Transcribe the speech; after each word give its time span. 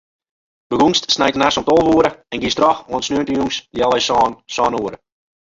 Begûnst 0.73 1.03
sneintenachts 1.15 1.59
om 1.59 1.67
tolve 1.67 1.91
oere 1.95 2.11
en 2.33 2.41
giest 2.43 2.57
troch 2.61 2.81
oant 2.91 3.05
sneontejûns 3.07 3.55
healwei 3.75 4.01
sânen, 4.07 4.33
sân 4.55 4.77
oere. 4.81 4.97